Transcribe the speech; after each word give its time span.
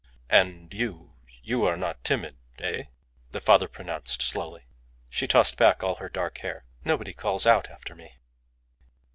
"And 0.31 0.73
you? 0.73 1.13
You 1.43 1.63
are 1.65 1.77
not 1.77 2.03
timid 2.03 2.35
eh?" 2.57 2.85
the 3.33 3.39
father 3.39 3.67
pronounced, 3.67 4.23
slowly. 4.23 4.63
She 5.11 5.27
tossed 5.27 5.57
back 5.57 5.83
all 5.83 5.97
her 5.97 6.09
dark 6.09 6.39
hair. 6.39 6.65
"Nobody 6.83 7.13
calls 7.13 7.45
out 7.45 7.69
after 7.69 7.93
me." 7.93 8.15